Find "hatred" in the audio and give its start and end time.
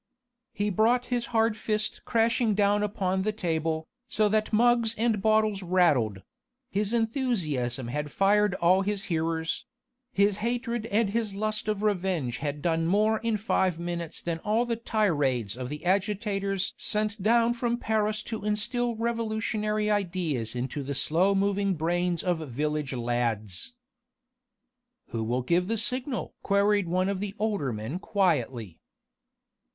10.37-10.87